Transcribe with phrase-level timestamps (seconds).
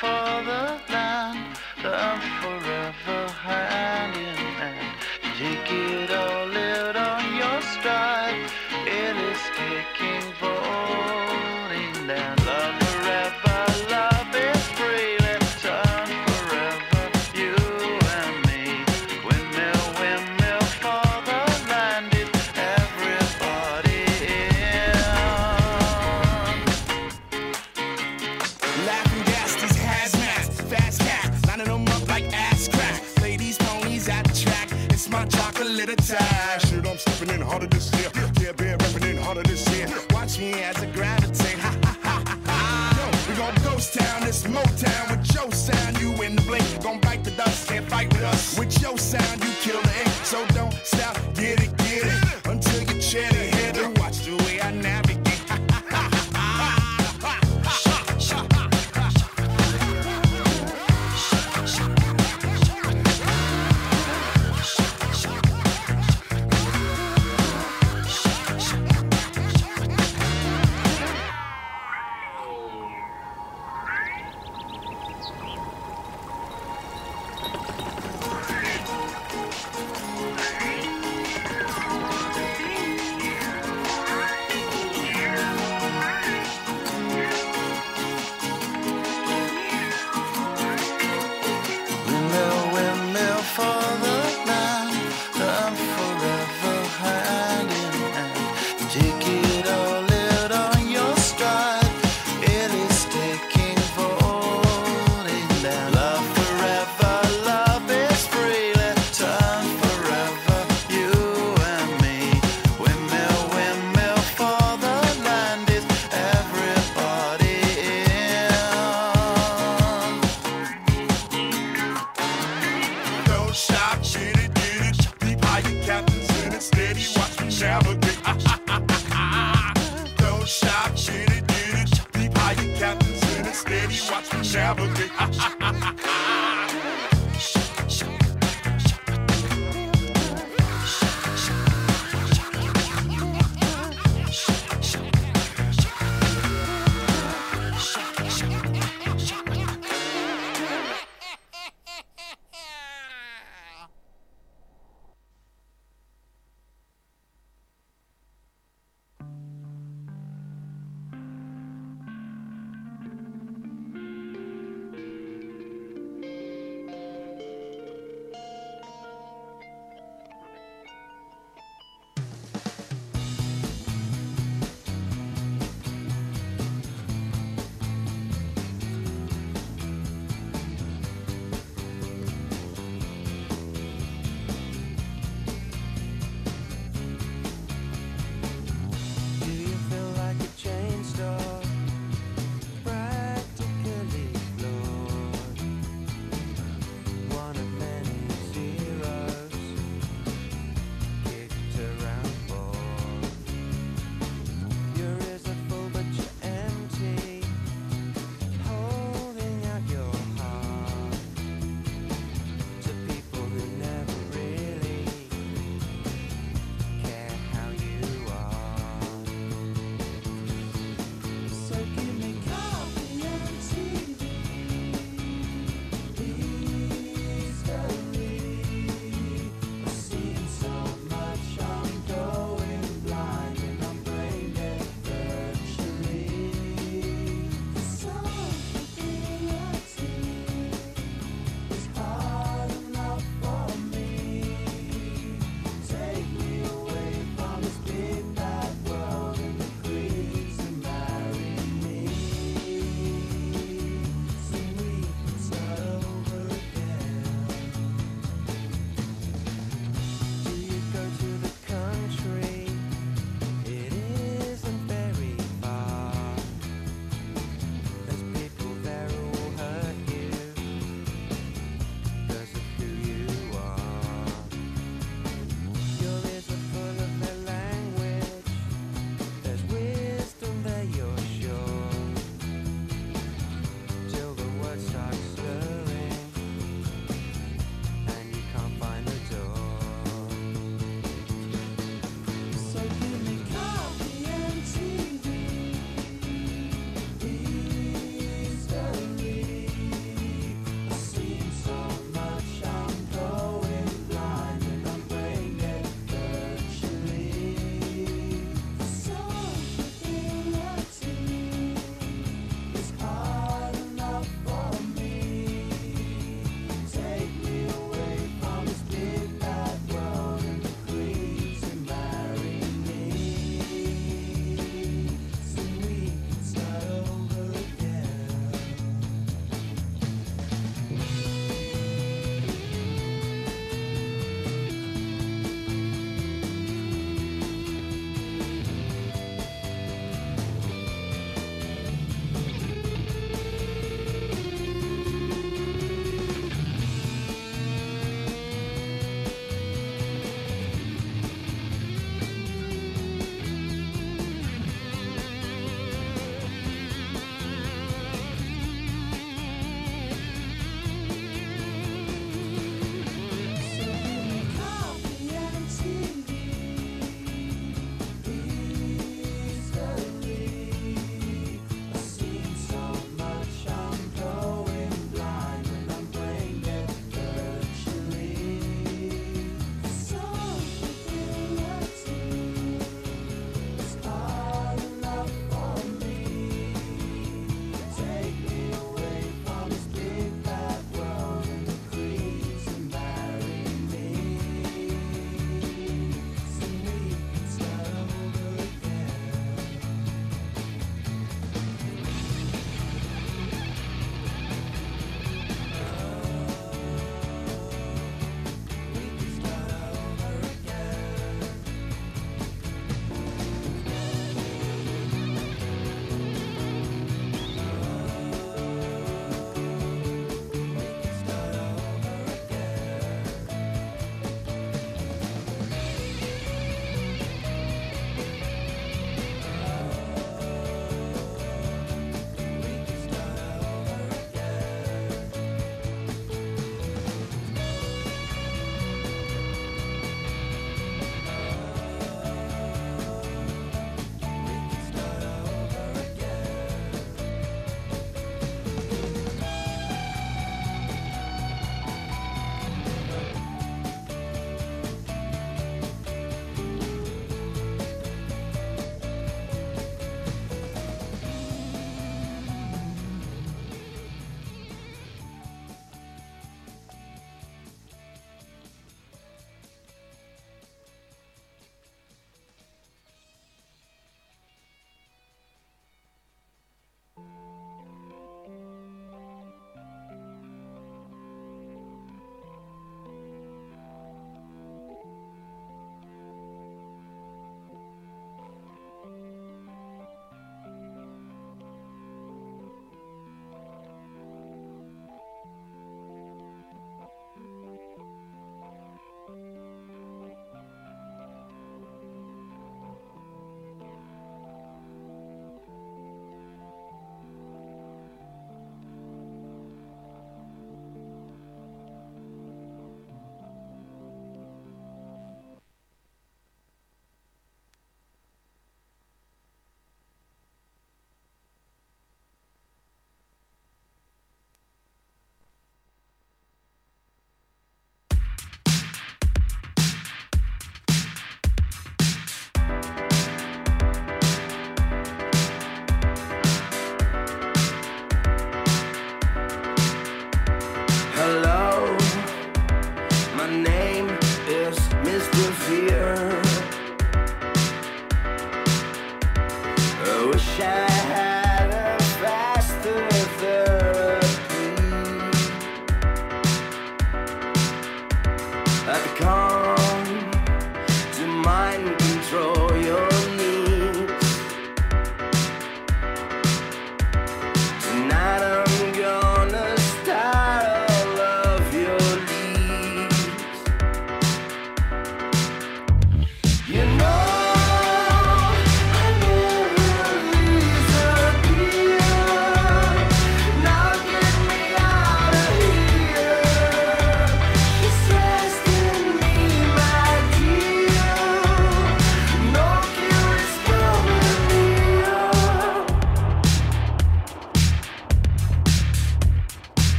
[0.00, 0.23] for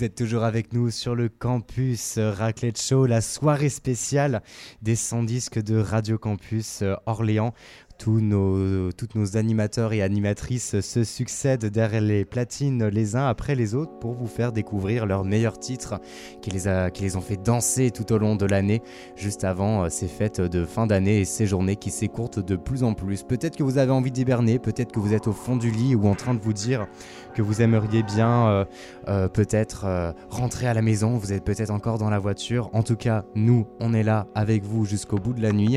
[0.00, 4.40] Vous êtes toujours avec nous sur le campus Raclette Show, la soirée spéciale
[4.80, 7.52] des 100 disques de Radio Campus euh, Orléans
[8.00, 13.54] tous nos, toutes nos animateurs et animatrices se succèdent derrière les platines les uns après
[13.54, 16.00] les autres pour vous faire découvrir leurs meilleurs titres
[16.40, 18.80] qui les, a, qui les ont fait danser tout au long de l'année,
[19.16, 22.84] juste avant euh, ces fêtes de fin d'année et ces journées qui s'écourtent de plus
[22.84, 23.22] en plus.
[23.22, 26.08] Peut-être que vous avez envie d'hiberner, peut-être que vous êtes au fond du lit ou
[26.08, 26.86] en train de vous dire
[27.34, 28.64] que vous aimeriez bien euh,
[29.08, 32.70] euh, peut-être rentrer à la maison, vous êtes peut-être encore dans la voiture.
[32.72, 35.76] En tout cas, nous, on est là avec vous jusqu'au bout de la nuit.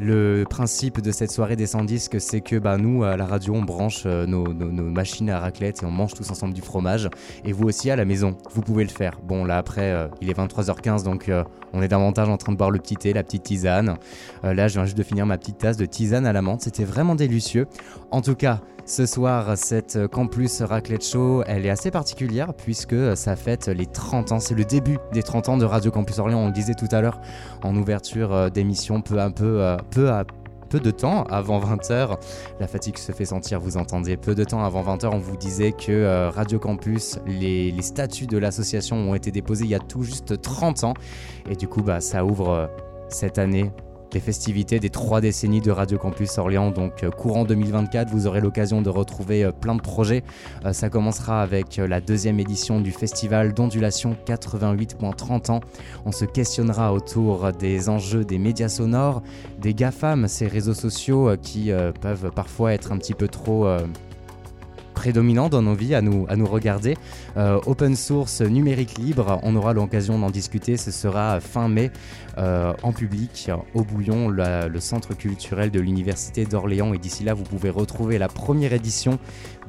[0.00, 3.54] Le principe de cette soirée des 100 disques, c'est que bah, nous, à la radio,
[3.54, 7.08] on branche euh, nos, machines à raclette et on mange tous ensemble du fromage.
[7.44, 9.20] Et vous aussi à la maison, vous pouvez le faire.
[9.22, 12.56] Bon, là après, euh, il est 23h15, donc euh, on est davantage en train de
[12.56, 13.96] boire le petit thé, la petite tisane.
[14.42, 16.60] là, je viens juste de finir ma petite tasse de tisane à la menthe.
[16.62, 17.66] C'était vraiment délicieux.
[18.10, 23.36] En tout cas, ce soir, cette Campus Raclette Show, elle est assez particulière puisque ça
[23.36, 24.40] fête les 30 ans.
[24.40, 26.40] C'est le début des 30 ans de Radio Campus Orléans.
[26.40, 27.20] On le disait tout à l'heure
[27.62, 30.41] en ouverture d'émission, peu à peu, peu à peu
[30.78, 32.18] de temps avant 20h,
[32.60, 35.72] la fatigue se fait sentir, vous entendez, peu de temps avant 20h, on vous disait
[35.72, 39.80] que euh, Radio Campus, les, les statuts de l'association ont été déposés il y a
[39.80, 40.94] tout juste 30 ans.
[41.50, 42.66] Et du coup, bah, ça ouvre euh,
[43.08, 43.70] cette année
[44.12, 46.70] les festivités des trois décennies de Radio Campus Orléans.
[46.70, 50.22] Donc euh, courant 2024, vous aurez l'occasion de retrouver euh, plein de projets.
[50.64, 55.60] Euh, ça commencera avec la deuxième édition du festival d'ondulation 88.30 ans.
[56.04, 59.22] On se questionnera autour des enjeux des médias sonores,
[59.58, 63.66] des GAFAM, ces réseaux sociaux qui peuvent parfois être un petit peu trop
[65.02, 66.96] prédominant dans nos vies à nous, à nous regarder.
[67.36, 71.90] Euh, open source numérique libre, on aura l'occasion d'en discuter, ce sera fin mai
[72.38, 76.92] euh, en public au Bouillon, le centre culturel de l'Université d'Orléans.
[76.94, 79.18] Et d'ici là, vous pouvez retrouver la première édition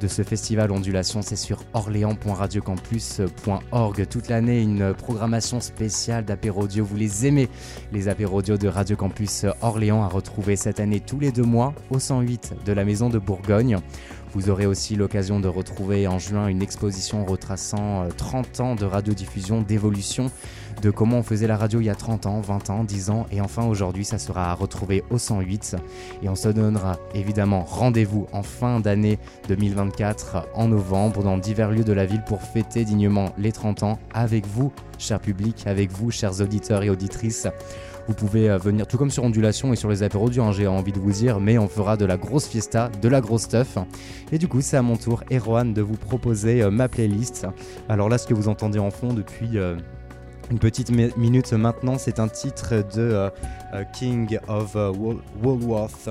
[0.00, 1.22] de ce festival Ondulation.
[1.22, 4.08] C'est sur orléans.radiocampus.org.
[4.08, 6.84] Toute l'année, une programmation spéciale d'apéro-audio.
[6.84, 7.48] Vous les aimez,
[7.92, 11.98] les apéro-audio de Radio Campus Orléans, à retrouver cette année tous les deux mois au
[11.98, 13.78] 108 de la Maison de Bourgogne.
[14.34, 18.84] Vous aurez aussi l'occasion de retrouver en juin une exposition retraçant 30 euh, ans de
[18.84, 20.30] radiodiffusion, d'évolution,
[20.82, 23.26] de comment on faisait la radio il y a 30 ans, 20 ans, 10 ans.
[23.30, 25.76] Et enfin aujourd'hui, ça sera à retrouver au 108.
[26.22, 31.84] Et on se donnera évidemment rendez-vous en fin d'année 2024, en novembre, dans divers lieux
[31.84, 36.10] de la ville pour fêter dignement les 30 ans avec vous, cher public, avec vous,
[36.10, 37.48] chers auditeurs et auditrices.
[38.06, 40.92] Vous pouvez euh, venir tout comme sur Ondulation et sur les apéros hein, j'ai envie
[40.92, 43.78] de vous dire, mais on fera de la grosse fiesta, de la grosse stuff.
[44.30, 47.46] Et du coup, c'est à mon tour, Erwan, de vous proposer euh, ma playlist.
[47.88, 49.76] Alors là, ce que vous entendez en fond depuis euh,
[50.50, 53.30] une petite minute maintenant, c'est un titre de
[53.94, 54.76] King of
[55.42, 56.10] Woolworth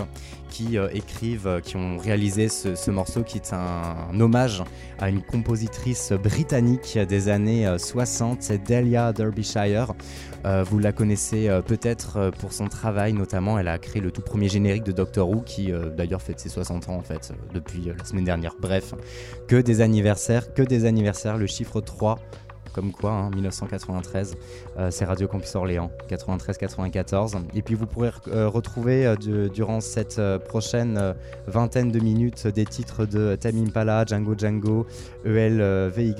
[0.50, 4.64] qui écrivent, qui ont réalisé ce, morceau qui est un, hommage
[4.98, 9.94] à une compositrice britannique des années 60, c'est Delia Derbyshire.
[10.46, 14.12] Euh, vous la connaissez euh, peut-être euh, pour son travail, notamment elle a créé le
[14.12, 17.92] tout premier générique de Doctor Who qui d'ailleurs fête ses 60 ans en fait depuis
[17.98, 18.56] la semaine dernière.
[18.60, 18.94] Bref,
[19.48, 22.20] que des anniversaires, que des anniversaires, le chiffre 3
[22.74, 24.36] comme quoi, 1993,
[24.78, 27.38] hein, c'est Radio Campus Orléans, 93-94.
[27.54, 29.16] Et puis vous pourrez retrouver
[29.54, 31.16] durant cette prochaine
[31.48, 34.88] vingtaine de minutes des titres de Tamim Pala, Django Django,
[35.26, 36.16] ELVY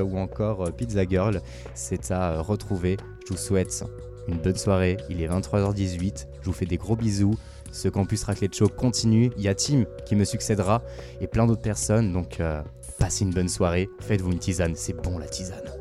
[0.00, 1.40] ou encore Pizza Girl.
[1.74, 3.84] C'est à retrouver je vous souhaite
[4.28, 4.98] une bonne soirée.
[5.10, 6.26] Il est 23h18.
[6.40, 7.34] Je vous fais des gros bisous.
[7.72, 9.32] Ce campus raclette show continue.
[9.36, 10.82] Il y a Tim qui me succédera
[11.20, 12.12] et plein d'autres personnes.
[12.12, 12.62] Donc, euh,
[13.00, 13.88] passez une bonne soirée.
[13.98, 14.76] Faites-vous une tisane.
[14.76, 15.75] C'est bon la tisane.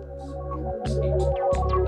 [0.66, 1.85] Thank you.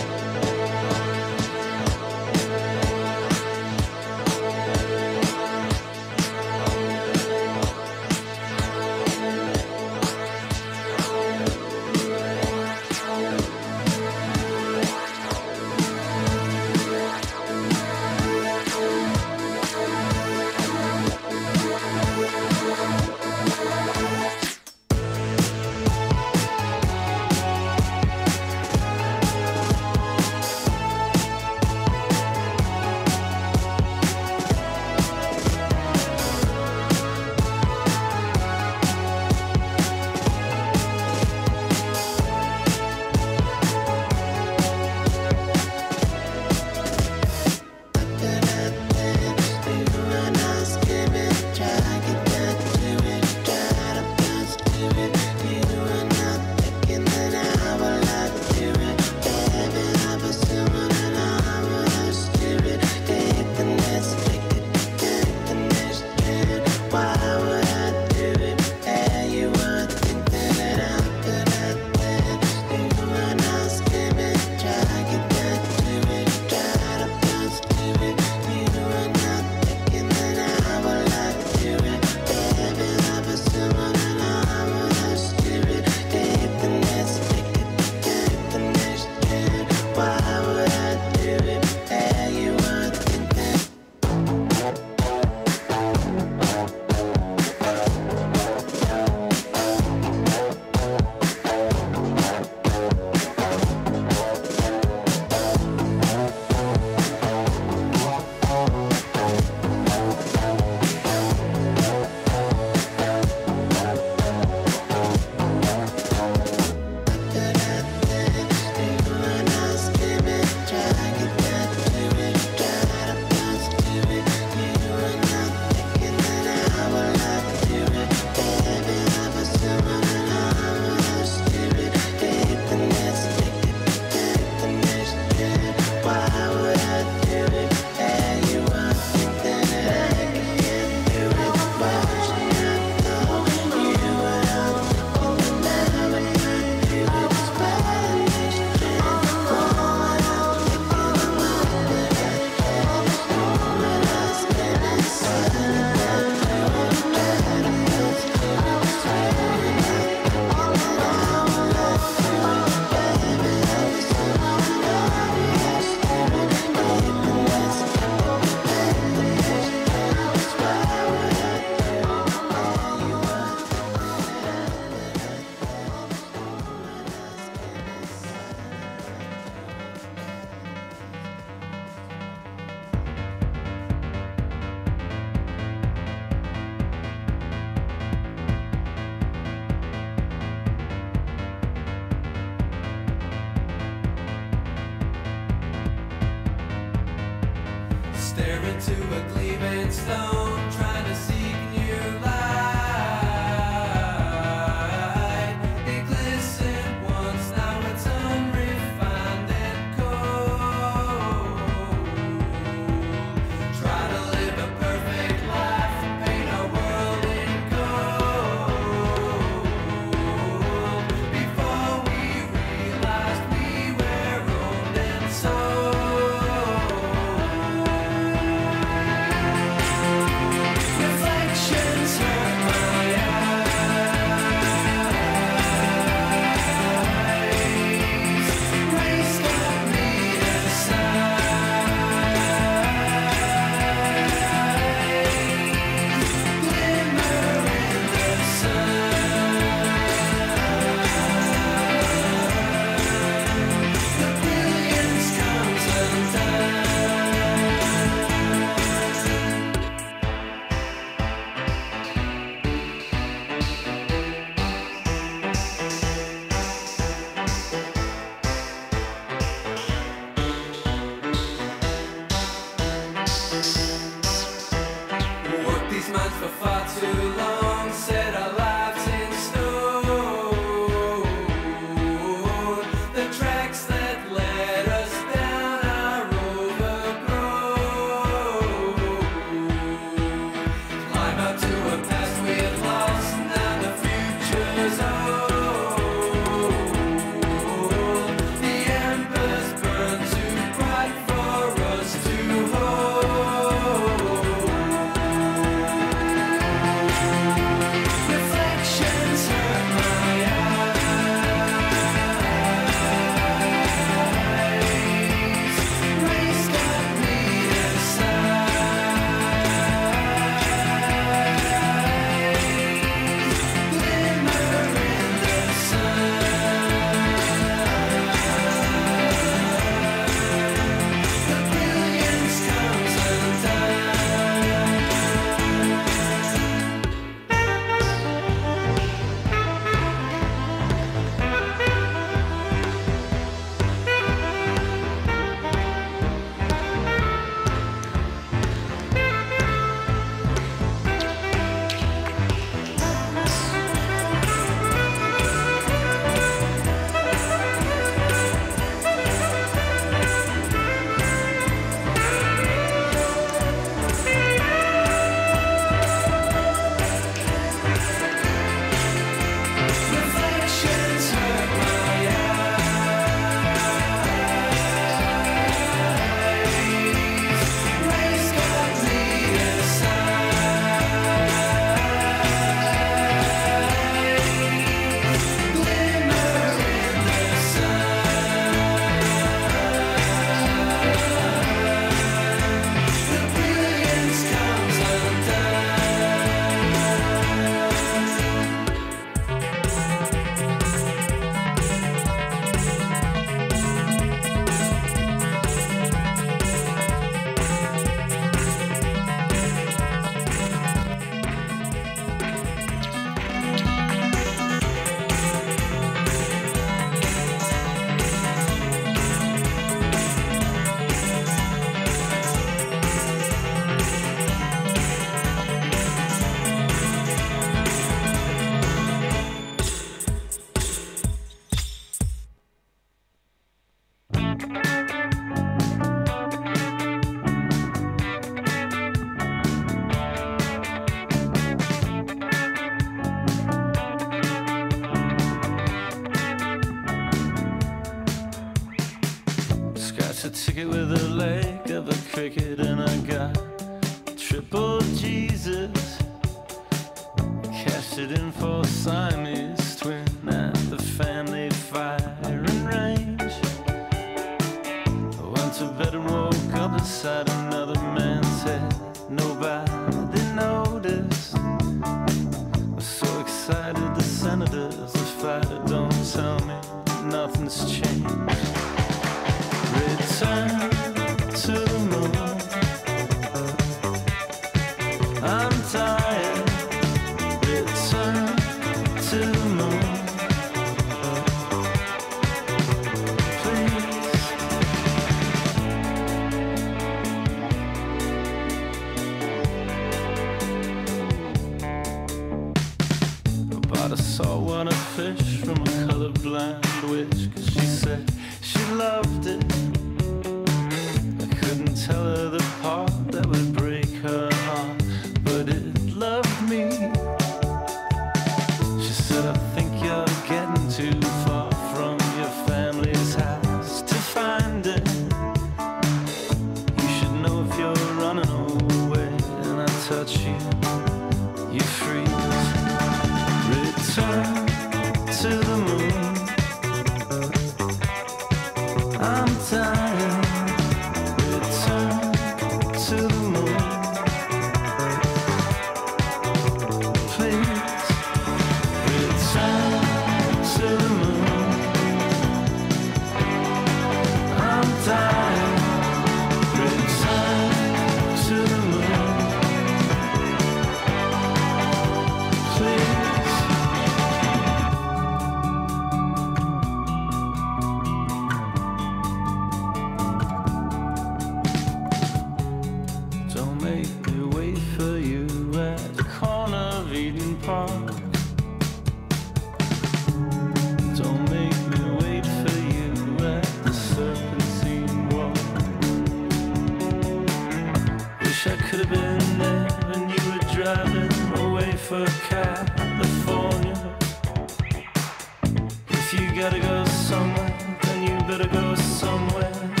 [596.61, 600.00] gotta go somewhere, then you better go somewhere.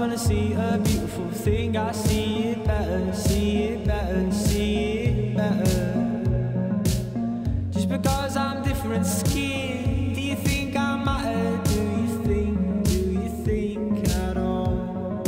[0.00, 1.76] when I see a beautiful thing.
[1.76, 6.80] I see it better, see it better, see it better.
[7.70, 11.60] Just because I'm different skin, do you think I matter?
[11.64, 15.22] Do you think, do you think at all?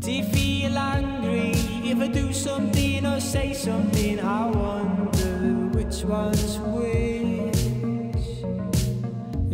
[0.00, 1.52] Do you feel angry
[1.90, 4.20] if I do something or say something?
[4.20, 7.56] I wonder which one's which.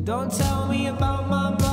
[0.05, 1.64] Don't tell me about my.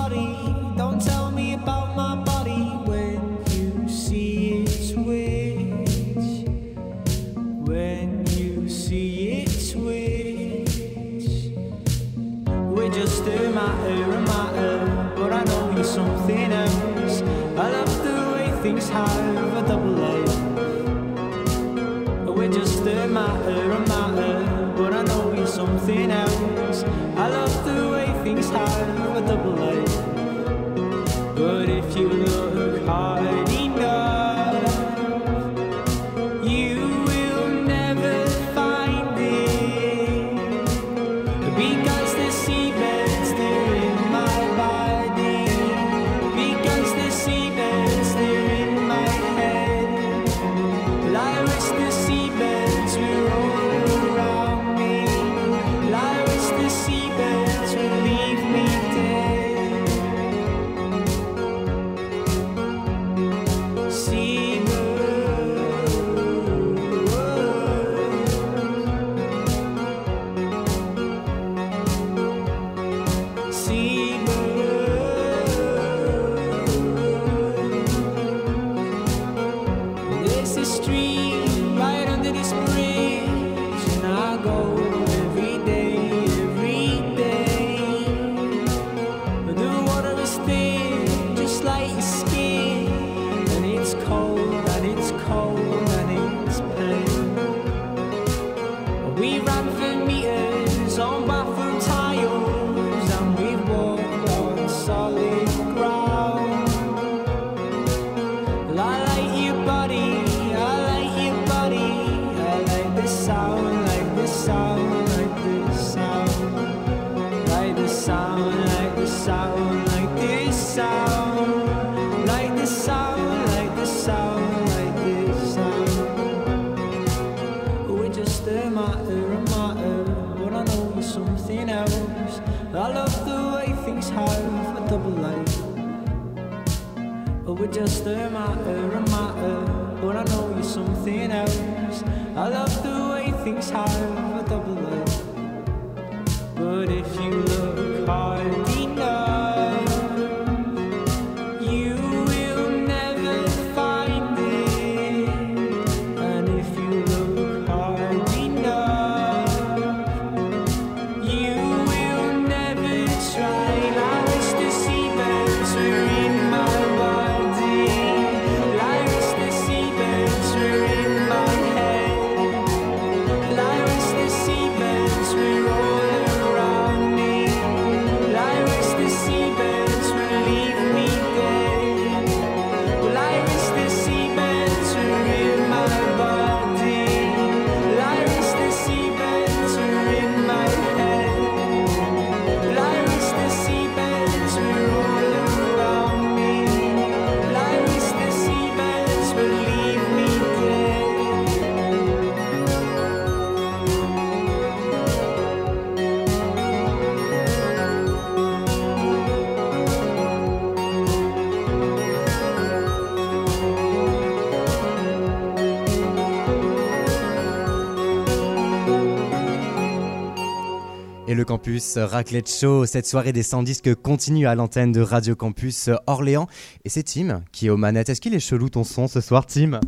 [221.52, 222.86] Campus Raclette Show.
[222.86, 226.47] Cette soirée des 100 disques continue à l'antenne de Radio Campus Orléans.
[226.86, 228.08] Et c'est Tim qui est aux manettes.
[228.08, 229.82] Est-ce qu'il est chelou ton son ce soir, Tim?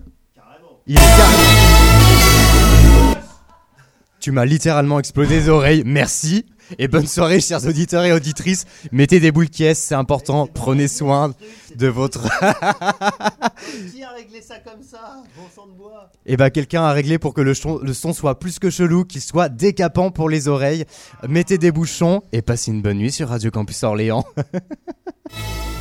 [0.87, 1.43] Il est carrément.
[4.19, 5.83] Tu m'as littéralement explosé les oreilles.
[5.85, 6.45] Merci
[6.77, 8.65] et bonne soirée, chers auditeurs et auditrices.
[8.91, 10.47] Mettez des boules qui c'est important.
[10.47, 11.33] Prenez soin
[11.75, 12.23] de votre.
[13.91, 15.23] Qui a réglé ça comme ça?
[15.37, 16.11] Bon sang de bois.
[16.25, 19.21] Et bah, quelqu'un a réglé pour que le, le son soit plus que chelou, qu'il
[19.21, 20.85] soit décapant pour les oreilles.
[21.27, 24.25] Mettez des bouchons et passez une bonne nuit sur Radio Campus Orléans.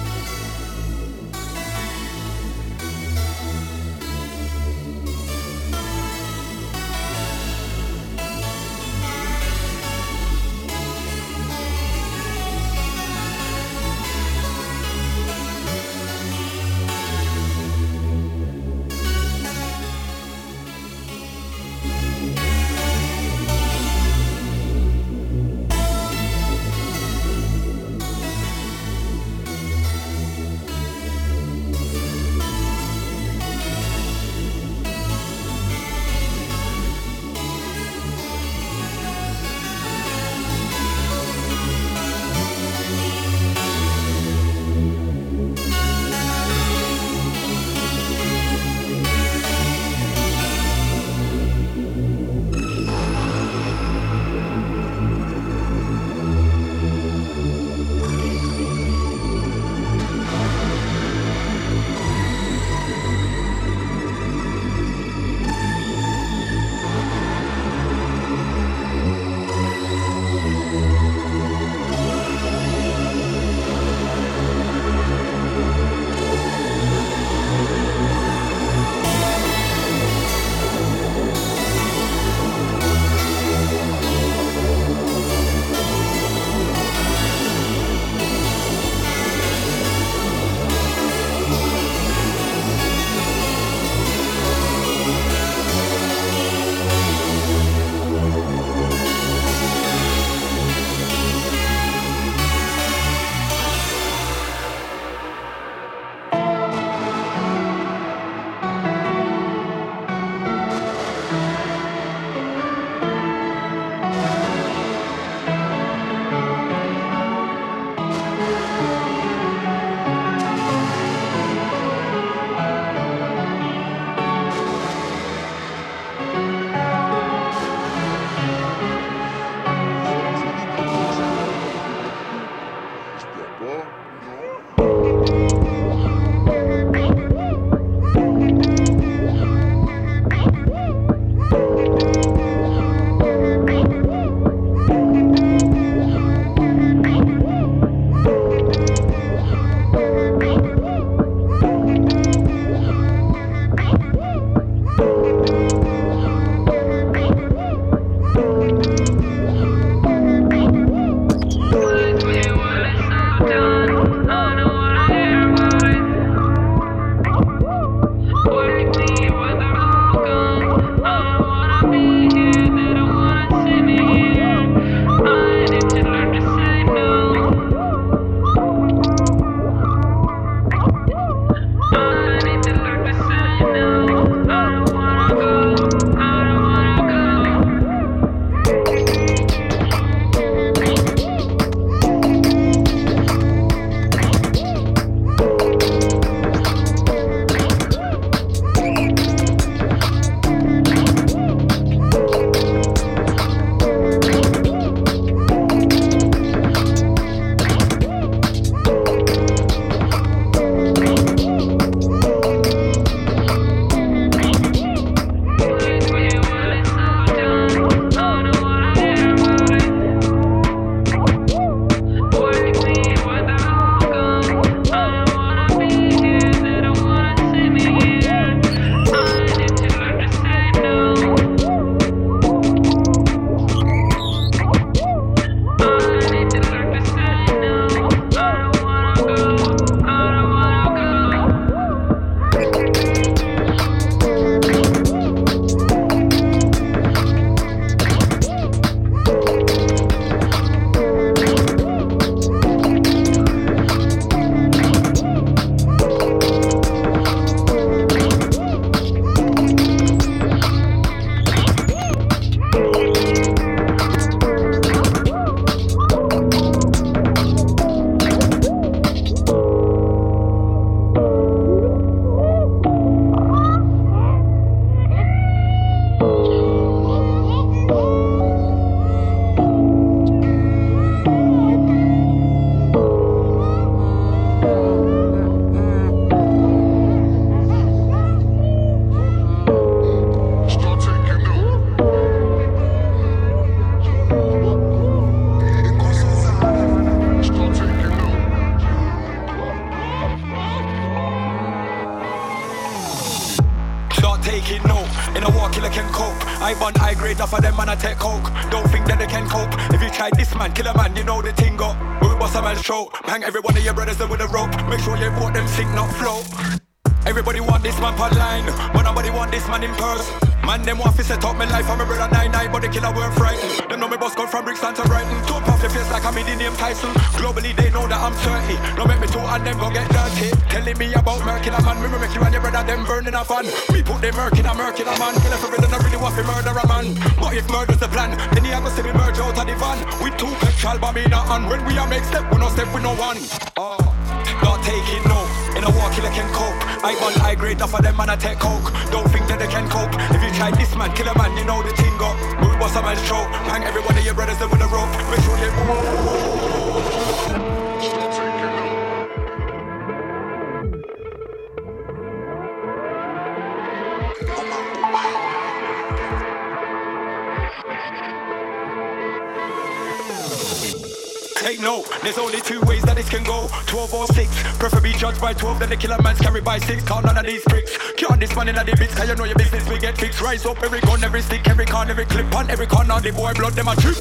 [379.92, 380.40] we get fixed.
[380.40, 383.52] Rise up every gun, every stick, every con, every clip On every corner, the boy
[383.52, 384.16] blood them a trip.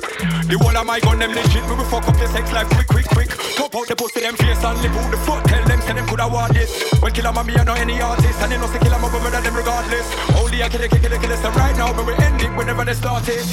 [0.52, 2.88] The whole of my gun, them legit We will fuck up the sex life quick,
[2.88, 3.30] quick, quick.
[3.56, 4.92] Top out the pussy, them face and lip.
[4.92, 6.70] Out the foot Tell them, say them coulda want this?
[7.00, 8.42] When killer mommy, I know any artist.
[8.44, 10.08] And they know say killer mama, murder them regardless.
[10.36, 12.52] Only I kill it, kill it, kill it, so right now But we end it
[12.54, 13.48] whenever they start it.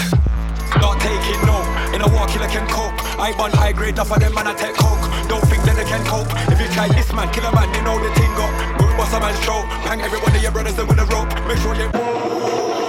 [0.82, 1.64] Not taking no,
[1.94, 2.92] in a war killer can cope.
[3.16, 5.06] I bun high grade off of them man I take coke.
[5.30, 6.28] Don't think that they can cope.
[6.52, 8.77] If you try this man, kill a man, you know the thing go.
[8.98, 11.28] Bust a man's throat, hang everybody, your brothers with a rope.
[11.46, 12.87] Make sure you.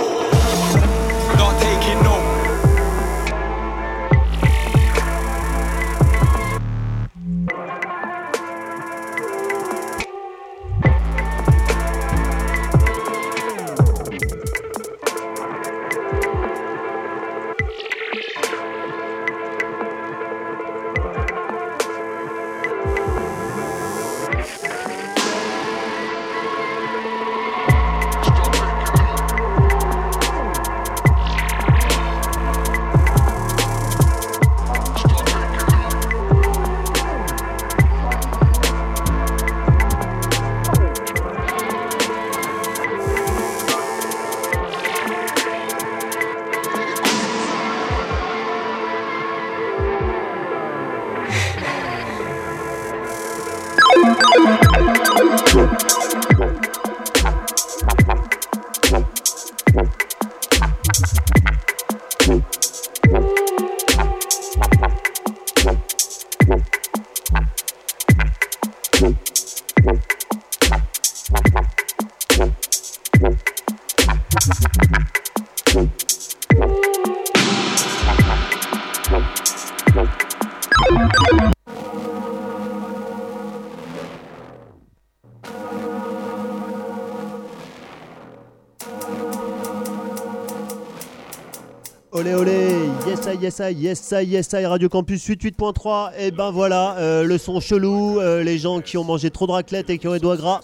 [92.20, 92.68] Olé olé,
[93.08, 97.24] yes I, yes I, yes I, yes I, Radio Campus 88.3, et ben voilà, euh,
[97.24, 100.12] le son chelou, euh, les gens qui ont mangé trop de raclette et qui ont
[100.12, 100.60] les doigts gras,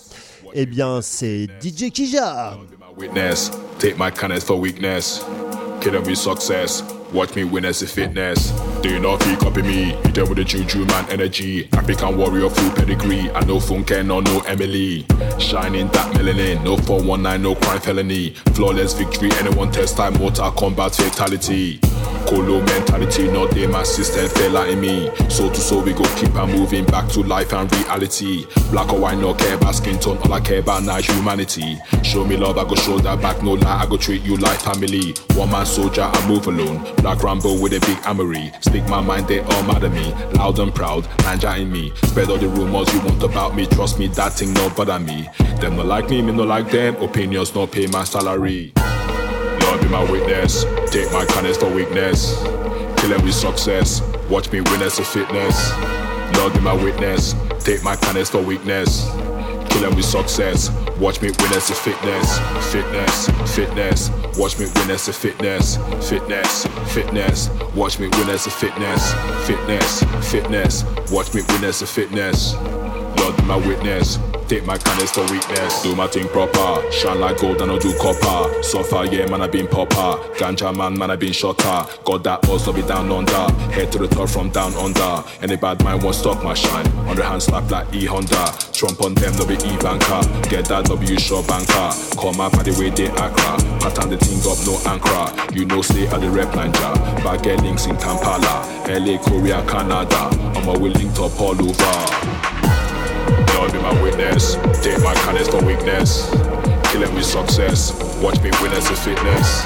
[0.54, 2.58] eh bien c'est DJ Kija.
[7.16, 8.52] Watch me win as a fitness.
[8.82, 9.96] Do not feel copy me?
[10.04, 11.70] You deal with the juju man energy.
[11.72, 13.32] African warrior full pedigree.
[13.32, 15.06] I know Funke, no no Emily.
[15.40, 16.62] Shining that melanin.
[16.66, 18.32] No 419, no crime felony.
[18.54, 19.32] Flawless victory.
[19.40, 21.80] Anyone test time mortal combat fatality.
[22.26, 25.10] Colo mentality, not they my system fella in me.
[25.30, 28.46] So to so we go keep on moving back to life and reality.
[28.72, 31.78] Black or white, no care about skin tone, all I care about now is humanity.
[32.04, 34.60] Show me love, I go show that back, no lie, I go treat you like
[34.60, 35.14] family.
[35.36, 36.84] One man soldier, I move alone.
[36.98, 38.52] Black Rambo with a big armory.
[38.62, 40.14] Stick my mind, they all mad at me.
[40.34, 41.92] Loud and proud, Nanja in me.
[42.04, 45.30] Spread all the rumors you want about me, trust me, that thing no bother me.
[45.60, 46.96] Them no like me, me no like them.
[46.98, 48.74] Opinions no pay my salary.
[49.86, 50.64] Be my witness.
[50.90, 52.42] Take my kindness for weakness.
[52.98, 54.02] Kill with success.
[54.32, 55.72] Watch me win as a fitness.
[56.40, 57.36] Lord be my witness.
[57.60, 59.06] Take my kindness for weakness.
[59.70, 60.72] Kill with success.
[60.98, 62.40] Watch me win as a fitness.
[62.72, 64.10] Fitness, fitness.
[64.40, 65.78] Watch me win as a fitness.
[66.10, 67.50] Fitness, fitness.
[67.76, 69.14] Watch me win as a fitness.
[69.46, 70.84] Fitness, fitness.
[71.12, 72.56] Watch me win as a fitness.
[73.20, 74.18] Lord be my witness.
[74.48, 75.82] Take my kindness for weakness.
[75.82, 76.92] Do my thing proper.
[76.92, 78.62] Shine like gold and I do copper.
[78.62, 80.22] So far, yeah, man, I been popper.
[80.38, 81.86] Ganja man, man, I been shotter.
[82.04, 83.52] Got that boss, be down under.
[83.74, 85.24] Head to the top from down under.
[85.42, 86.86] Any bad mind won't stop my shine.
[87.10, 88.54] On the hand slap like E Honda.
[88.72, 90.22] Trump on them, no be E banker.
[90.48, 91.90] Get that W short banker.
[92.16, 93.58] Call my party way they Accra.
[93.82, 95.58] Pattern the thing up, no anchor.
[95.58, 97.24] You know, stay at the rep job.
[97.24, 98.62] But get links in Kampala.
[98.88, 100.30] LA, Korea, Canada.
[100.54, 102.55] I'm a willing top all over.
[103.56, 104.56] Lord be my witness.
[104.84, 106.30] Take my kindness for weakness.
[106.92, 107.96] Killing with success.
[108.22, 109.66] Watch me as a fitness.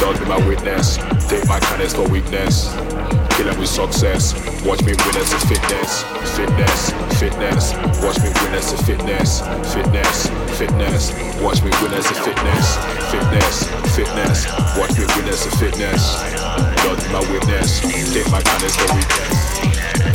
[0.00, 0.96] Lord be my witness.
[1.28, 2.72] Take my kindness for weakness.
[3.36, 4.32] Killing with success.
[4.64, 6.04] Watch me as a fitness.
[6.36, 7.74] Fitness, fitness.
[8.00, 9.40] Watch me as a fitness.
[9.74, 10.26] Fitness,
[10.58, 11.12] fitness.
[11.42, 12.76] Watch me as a fitness.
[13.12, 14.46] Fitness, fitness.
[14.78, 16.02] Watch me as a fitness.
[16.82, 17.80] Lord be my witness.
[18.14, 20.07] Take my kindness for weakness.